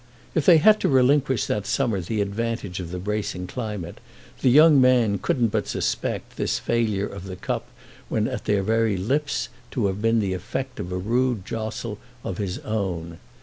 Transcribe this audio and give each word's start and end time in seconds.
If 0.33 0.47
they 0.47 0.57
had 0.57 0.79
to 0.79 0.89
relinquish 0.89 1.45
that 1.45 1.67
summer 1.67 2.01
the 2.01 2.21
advantage 2.21 2.79
of 2.79 2.89
the 2.89 2.97
bracing 2.97 3.45
climate 3.45 3.99
the 4.41 4.49
young 4.49 4.81
man 4.81 5.19
couldn't 5.19 5.49
but 5.49 5.67
suspect 5.67 6.37
this 6.37 6.57
failure 6.57 7.05
of 7.05 7.25
the 7.25 7.35
cup 7.35 7.67
when 8.09 8.27
at 8.27 8.45
their 8.45 8.63
very 8.63 8.97
lips 8.97 9.49
to 9.69 9.85
have 9.85 10.01
been 10.01 10.19
the 10.19 10.33
effect 10.33 10.79
of 10.79 10.91
a 10.91 10.97
rude 10.97 11.45
jostle 11.45 11.99
of 12.23 12.39
his 12.39 12.57
own. 12.65 13.19